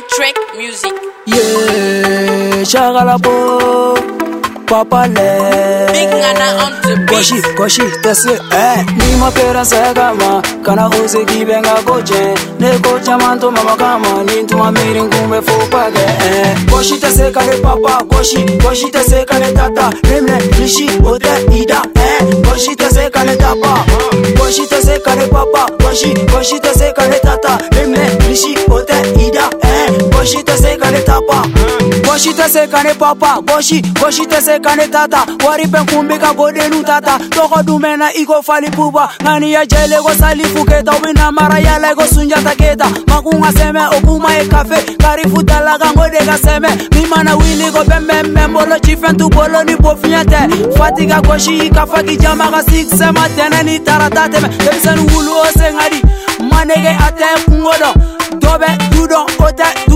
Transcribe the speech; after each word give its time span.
Trick 0.00 0.38
Music. 0.56 0.94
Yeah, 1.26 2.64
Shagalabo, 2.64 3.94
Papa 4.66 5.04
Le. 5.04 5.86
Big 5.92 6.08
Nana 6.08 6.64
on 6.64 6.72
the 6.80 6.96
beat. 6.96 7.08
Koshi, 7.08 7.42
Koshi, 7.54 7.84
tese, 8.00 8.32
eh. 8.52 8.82
Ni 8.96 9.16
mapera 9.20 9.62
segama, 9.64 10.40
kana 10.64 10.88
hose 10.88 11.24
kibenga 11.26 11.74
koje. 11.84 12.32
Ne 12.58 12.70
koja 12.80 13.18
manto 13.18 13.50
mama 13.50 13.76
kama, 13.76 14.24
ni 14.24 14.46
tuma 14.46 14.72
mirin 14.72 15.10
kumbe 15.10 15.42
fopage, 15.42 16.06
eh. 16.24 16.54
Koshi 16.70 16.98
tese 16.98 17.30
kale 17.30 17.60
papa, 17.60 18.02
koshi, 18.08 18.46
koshi 18.64 18.90
tese 18.90 19.26
kale 19.26 19.52
tata, 19.52 19.90
remle, 20.08 20.38
rishi, 20.58 20.88
ote, 21.04 21.34
ida, 21.54 21.82
eh. 21.96 22.24
Koshi 22.48 22.74
tese 22.74 23.10
kale 23.10 23.36
tapa, 23.36 23.84
eh. 23.88 24.11
she 24.52 24.66
te 24.66 24.76
say 24.80 25.00
kare 25.00 25.26
papa 25.28 25.66
When 25.80 25.94
she, 25.96 26.12
when 26.30 26.44
she 26.44 26.60
te 26.60 26.72
say 26.76 26.92
kare 26.92 27.18
tata 27.24 27.56
Meme 27.72 27.98
nishi, 28.28 28.52
ote, 28.68 28.92
ida, 29.16 29.48
eh 29.64 29.88
When 30.12 30.26
she 30.28 30.42
te 30.44 30.52
say 30.60 30.76
kare 30.76 31.00
tapa 31.02 31.48
When 32.04 32.18
she 32.20 32.32
te 32.36 32.46
say 32.52 32.68
kare 32.68 32.94
papa 32.94 33.40
When 33.48 33.62
she, 33.62 33.80
when 34.00 34.12
she 34.12 34.26
te 34.26 34.36
say 34.44 34.60
kare 34.60 34.86
tata 34.88 35.24
Wari 35.40 35.64
pen 35.64 35.86
kumbi 35.88 36.18
ka 36.20 36.32
tata 36.36 37.16
Toko 37.32 37.62
dumena 37.62 38.12
iko 38.14 38.42
fali 38.44 38.68
puba 38.70 39.08
Ngani 39.24 39.52
ya 39.56 39.64
jele 39.66 39.96
go 40.04 40.12
sali 40.14 40.44
fuketa 40.44 40.92
Wina 41.02 41.32
mara 41.32 41.58
ya 41.58 41.78
lego 41.78 42.02
sunja 42.02 42.36
taketa 42.44 42.90
Makunga 43.08 43.52
seme 43.52 43.80
okuma 43.96 44.36
e 44.38 44.46
kafe 44.46 44.96
Karifu 44.98 45.42
talaga 45.42 45.90
ngode 45.96 46.18
ka 46.26 46.36
seme 46.38 46.68
Mimana 46.94 47.36
wili 47.36 47.70
go 47.70 47.84
bembe 47.84 48.22
mbolo 48.48 48.78
Chifen 48.78 49.16
tu 49.16 49.28
bolo 49.30 49.64
ni 49.64 49.76
pofinyate 49.76 50.76
Fatiga 50.76 51.20
goshi 51.22 51.58
ikafaki 51.58 52.16
jama 52.16 52.50
ka 52.50 52.62
six 52.62 52.88
Sema 52.98 53.26
ni 53.64 53.78
taratate 53.80 54.41
dɛmɛ 54.42 54.42
denmisɛnnin 54.42 55.10
wulu 55.12 55.30
o 55.40 55.46
sen 55.58 55.74
ka 55.78 55.88
di 55.90 56.02
manege 56.50 56.88
a 56.98 57.08
tɛ 57.16 57.28
kungo 57.46 57.72
dɔn 57.72 57.94
dɔ 58.40 58.52
bɛ 58.60 58.66
du 58.92 59.06
dɔn 59.06 59.26
o 59.44 59.48
tɛ 59.56 59.91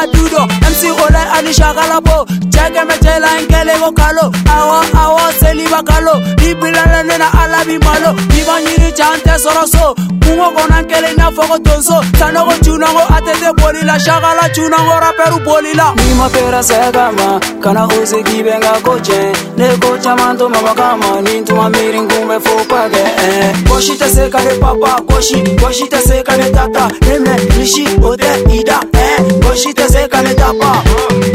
a 0.00 0.06
dudo 0.06 0.46
mc 0.46 1.02
ole 1.04 1.18
anishakalapo 1.38 2.26
jekemetelankeleko 2.48 3.92
kalo 3.92 4.32
awo 4.54 4.84
awo 5.00 5.20
seliba 5.40 5.82
kalo 5.82 6.14
libilalene 6.36 7.18
na 7.18 7.32
alabimalo 7.42 8.14
ibanyiri 8.40 8.92
cante 8.92 9.38
soroso 9.38 9.94
kungo 10.24 10.50
konankele 10.50 11.12
nafoko 11.16 11.58
tonso 11.58 12.04
sanogo 12.18 12.52
cunango 12.64 13.02
atete 13.16 13.52
bolila 13.60 14.00
shakala 14.00 14.48
cunango 14.54 15.00
raperu 15.00 15.38
bolila 15.44 15.94
nimaperasegama 15.94 17.40
kana 17.62 17.84
osekibenga 17.86 18.70
koce 18.82 19.32
ne 19.56 19.76
kocamantomamakama 19.76 21.20
nintuma 21.22 21.70
mirinkumbe 21.70 22.40
fopage 22.40 22.98
eh. 23.00 23.54
koshitesekane 23.68 24.50
papa 24.60 25.02
koshi 25.08 25.42
koshitesekane 25.64 26.50
tata 26.50 26.88
nemne 27.00 27.36
rishi 27.58 27.86
ote 28.04 28.30
ida 28.58 28.80
eh. 28.92 29.47
tapa 30.48 30.72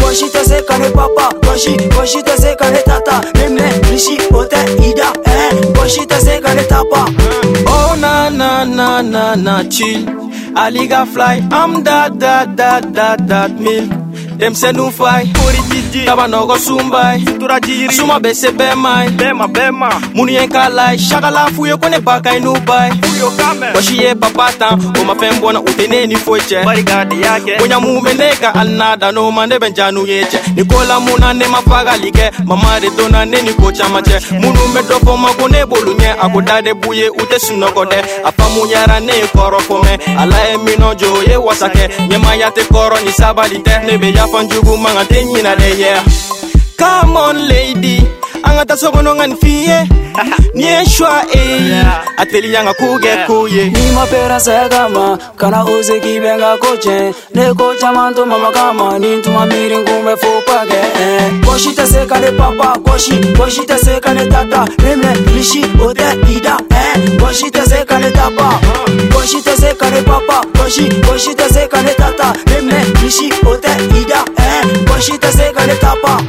Koshi 0.02 0.28
tese 0.34 0.60
kare 0.68 0.90
papa 0.98 1.26
Koshi, 1.46 1.74
koshi 1.96 2.22
tese 2.24 2.56
kare 2.60 2.82
tata 2.88 3.16
Nimne, 3.38 3.68
rishi, 3.90 4.16
ote, 4.40 4.62
ida, 4.90 5.10
eh 5.26 5.52
Koshi 5.78 6.06
tese 6.12 6.42
kare 6.46 6.66
tapa 6.74 7.02
Oh 7.76 7.96
na 8.00 8.30
na 8.30 8.64
na 8.66 9.02
na 9.02 9.36
na 9.36 9.64
chill 9.64 10.02
Aliga 10.56 11.06
fly, 11.08 11.36
I'm 11.52 11.84
that 11.84 12.20
that 12.20 12.56
that 12.58 12.94
that 12.94 13.28
that 13.28 13.52
milk 13.68 13.90
Them 14.40 14.54
say 14.56 14.72
no 14.72 14.90
fly, 14.92 15.26
put 15.34 15.56
it 15.58 15.73
ji 15.94 16.06
daba 16.06 16.26
nɔgɔ 16.28 16.56
sunba 16.66 17.02
jiri 17.68 17.94
suma 17.94 18.16
bɛ 18.20 18.34
se 18.34 18.50
bɛɛ 18.52 18.76
ma 18.84 19.04
ye 19.04 19.10
bɛɛ 19.12 19.34
ma 19.40 19.46
bɛɛ 19.48 19.72
ma 19.80 19.90
munnu 20.16 20.32
ye 20.34 20.48
k'a 20.48 20.68
la 20.70 20.90
ye 20.94 20.98
f'u 21.54 21.68
ye 21.70 21.78
ko 21.78 21.88
ne 21.88 22.00
papa 22.02 22.32
tan 24.58 24.80
o 24.98 25.04
ma 25.06 25.14
fɛn 25.14 25.90
ne 25.90 26.06
ni 26.08 26.16
foyi 26.16 26.42
cɛ 26.42 26.66
gadi 26.84 27.16
de 27.16 27.22
y'a 27.22 27.40
kɛ 27.46 27.60
bonya 27.60 27.80
mun 27.80 27.94
n'o 28.04 29.32
ma 29.32 29.46
ne 29.46 29.58
bɛ 29.60 29.70
Nikola 30.58 31.00
muna 31.00 31.34
ne 31.34 31.46
ma 31.48 31.62
fagali 31.62 32.10
mama 32.46 32.80
de 32.80 32.90
donna 32.98 33.26
ne 33.26 33.42
ni 33.44 33.54
ko 33.54 33.64
Munu 33.70 33.74
cɛ 34.02 34.18
munnu 34.40 34.58
bolunye, 34.74 34.82
dɔ 34.90 34.98
fɔ 34.98 35.06
buye 35.06 35.22
ma 35.22 35.34
ko 35.34 35.48
ne 35.48 35.66
b'olu 38.42 38.66
ɲɛ 38.66 39.02
ne 39.04 39.14
Koro 39.38 39.58
kɔrɔ 39.60 40.00
ala 40.18 40.38
ye 40.50 40.58
minɛ 40.58 40.98
jo 40.98 41.22
ye 41.28 41.38
wasa 41.38 41.70
kɛ 41.70 41.88
ɲɛmaya 42.10 42.50
tɛ 42.54 42.66
kɔrɔ 42.72 43.04
ni 43.06 43.12
sabali 43.12 43.62
tɛ 43.64 43.86
ne 43.86 43.98
bɛ 43.98 44.16
yafa 44.16 44.44
jugu 44.50 44.76
yeah 45.84 46.02
come 46.78 47.18
on 47.18 47.38
lady 47.50 47.96
angata 48.48 48.78
songono 48.78 49.16
ngani 49.16 49.36
fiye 49.36 49.88
nieshwa 50.56 51.26
e 51.34 51.40
eh. 51.72 51.86
ateli 52.18 52.54
yanga 52.54 52.74
kuge 52.74 53.16
kuye 53.28 53.66
nimapera 53.66 54.40
segama 54.40 55.18
kana 55.36 55.66
uze 55.66 56.00
kibenga 56.00 56.58
koche 56.58 57.14
nekochamanto 57.36 58.26
mama 58.26 58.52
kama 58.52 59.00
nintuma 59.00 59.46
miri 59.46 59.78
ngumbe 59.78 60.16
fupage 60.18 60.74
eh. 60.74 61.46
koshitesekane 61.46 62.32
papa 62.32 62.80
koshi 62.80 63.14
koshitesekane 63.38 64.26
tata 64.26 64.66
remle 64.84 65.14
lishi 65.36 65.66
ode 65.88 66.10
ida 66.36 66.56
eh. 66.78 67.22
koshitesekane 67.22 68.12
tapa 68.12 68.60
koshitesekane 69.16 70.02
papa 70.02 70.42
koshi 70.58 70.90
koshitesekane 71.08 71.94
tata 71.94 72.34
remle 72.46 72.82
lishi 73.02 73.30
ode 73.52 73.72
ida 74.02 74.22
eh. 74.38 74.43
ngoshita 74.94 75.32
sekanekapa 75.32 76.20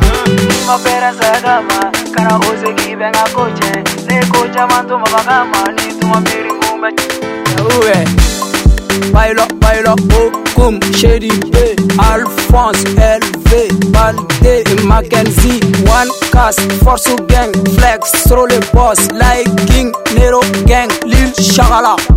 pilo 9.12 9.46
pilo 9.60 9.96
okum 10.14 10.80
shedi 10.98 11.30
e 11.62 11.76
alphonse 12.12 12.86
lv 13.20 13.48
balde 13.90 14.64
makenzi 14.86 15.60
one 16.00 16.10
cas 16.32 16.56
forsu 16.84 17.16
gang 17.28 17.52
flex 17.76 18.12
srole 18.28 18.58
bos 18.74 19.10
like 19.12 19.50
king 19.66 19.92
nero 20.16 20.40
gang 20.66 20.88
lil 21.04 21.30
shagala 21.56 22.13